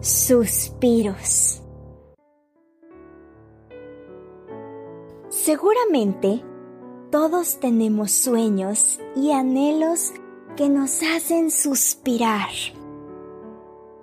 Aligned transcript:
suspiros. 0.00 1.62
Seguramente 5.28 6.44
todos 7.10 7.58
tenemos 7.58 8.12
sueños 8.12 9.00
y 9.16 9.32
anhelos 9.32 10.12
que 10.56 10.68
nos 10.68 11.02
hacen 11.02 11.50
suspirar. 11.50 12.50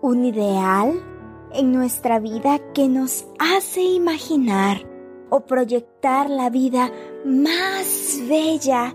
Un 0.00 0.24
ideal 0.24 1.02
en 1.52 1.72
nuestra 1.72 2.18
vida 2.18 2.58
que 2.72 2.88
nos 2.88 3.26
hace 3.38 3.82
imaginar 3.82 4.88
o 5.30 5.40
proyectar 5.40 6.30
la 6.30 6.50
vida 6.50 6.90
más 7.24 8.20
bella 8.28 8.94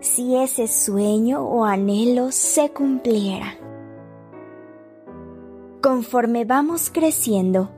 si 0.00 0.36
ese 0.36 0.68
sueño 0.68 1.42
o 1.42 1.64
anhelo 1.64 2.30
se 2.30 2.70
cumpliera. 2.70 3.65
Conforme 5.86 6.44
vamos 6.44 6.90
creciendo, 6.90 7.70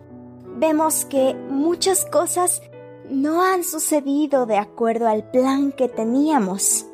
vemos 0.57 1.05
que 1.05 1.35
muchas 1.51 2.07
cosas 2.07 2.63
no 3.11 3.43
han 3.43 3.65
sucedido 3.65 4.47
de 4.47 4.57
acuerdo 4.57 5.09
al 5.09 5.31
plan 5.31 5.73
que 5.73 5.91
teníamos. 5.91 6.87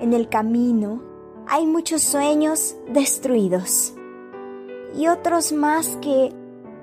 En 0.00 0.14
el 0.14 0.30
camino 0.30 1.02
hay 1.46 1.66
muchos 1.66 2.00
sueños 2.00 2.74
destruidos 2.88 3.92
y 4.96 5.08
otros 5.08 5.52
más 5.52 5.98
que 6.00 6.32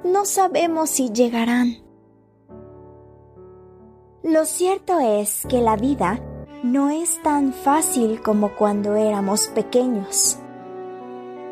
no 0.04 0.26
sabemos 0.26 0.92
si 0.92 1.10
llegarán. 1.10 1.78
Lo 4.22 4.46
cierto 4.46 5.00
es 5.00 5.48
que 5.50 5.64
la 5.64 5.78
vida 5.78 6.20
no 6.62 6.92
es 6.92 7.20
tan 7.24 7.54
fácil 7.54 8.22
como 8.22 8.56
cuando 8.56 8.96
éramos 8.96 9.48
pequeños. 9.48 10.38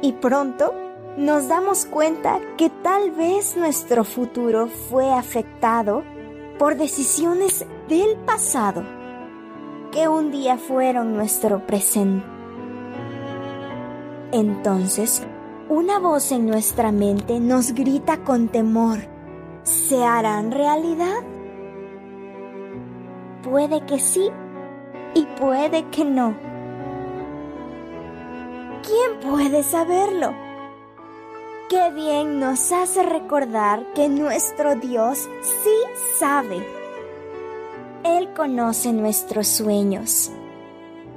Y 0.04 0.14
pronto 0.14 0.72
nos 1.18 1.48
damos 1.48 1.86
cuenta 1.86 2.40
que 2.58 2.70
tal 2.70 3.12
vez 3.12 3.58
nuestro 3.58 4.04
futuro 4.04 4.68
fue 4.68 5.12
afectado 5.12 6.04
por 6.58 6.78
decisiones 6.78 7.66
del 7.90 8.16
pasado 8.26 8.84
que 9.92 10.08
un 10.08 10.32
día 10.32 10.58
fueron 10.58 11.14
nuestro 11.14 11.66
presente. 11.68 12.26
Entonces, 14.32 15.22
una 15.68 16.00
voz 16.00 16.32
en 16.32 16.48
nuestra 16.48 16.92
mente 16.94 17.40
nos 17.40 17.74
grita 17.74 18.24
con 18.24 18.48
temor, 18.48 19.00
¿se 19.64 20.04
harán 20.04 20.52
realidad? 20.52 21.24
Puede 23.44 23.86
que 23.86 24.00
sí 24.00 24.30
y 25.14 25.26
puede 25.38 25.84
que 25.90 26.06
no. 26.06 26.36
¿Quién 28.84 29.32
puede 29.32 29.64
saberlo? 29.64 30.51
Qué 31.72 31.90
bien 31.92 32.42
nos 32.42 32.74
hace 32.74 33.02
recordar 33.02 33.94
que 33.94 34.10
nuestro 34.10 34.76
Dios 34.76 35.30
sí 35.42 36.04
sabe. 36.20 36.62
Él 38.04 38.34
conoce 38.34 38.92
nuestros 38.92 39.48
sueños, 39.48 40.32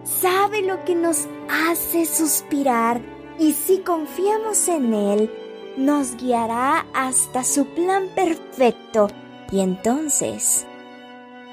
sabe 0.04 0.62
lo 0.62 0.84
que 0.84 0.94
nos 0.94 1.26
hace 1.50 2.06
suspirar 2.06 3.00
y 3.36 3.50
si 3.50 3.78
confiamos 3.78 4.68
en 4.68 4.94
Él, 4.94 5.30
nos 5.76 6.14
guiará 6.18 6.86
hasta 6.94 7.42
su 7.42 7.66
plan 7.66 8.06
perfecto 8.14 9.08
y 9.50 9.58
entonces 9.58 10.68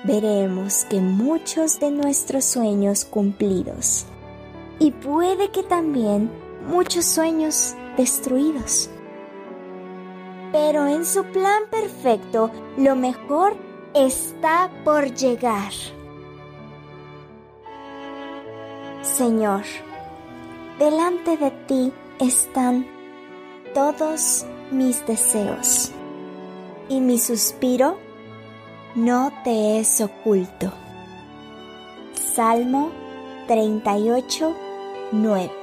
veremos 0.03 0.85
que 0.85 1.01
muchos 1.01 1.79
de 1.79 1.89
nuestros 1.89 2.45
sueños 2.45 3.05
cumplidos 3.05 4.05
y 4.77 4.91
puede 4.91 5.49
que 5.49 5.63
también 5.63 6.29
muchos 6.67 7.05
sueños 7.05 7.73
destruidos. 7.97 8.90
Pero 10.51 10.87
en 10.87 11.05
su 11.05 11.23
plan 11.25 11.63
perfecto 11.69 12.51
lo 12.77 12.95
mejor 12.95 13.55
está 13.93 14.69
por 14.83 15.13
llegar. 15.13 15.71
Señor, 19.01 19.63
delante 20.79 21.37
de 21.37 21.51
ti 21.67 21.93
están 22.19 22.85
todos 23.73 24.45
mis 24.71 25.05
deseos 25.05 25.91
y 26.89 26.99
mi 26.99 27.17
suspiro 27.17 27.97
no 28.95 29.31
te 29.43 29.79
es 29.79 30.01
oculto. 30.01 30.71
Salmo 32.35 32.91
38, 33.47 34.55
9 35.11 35.60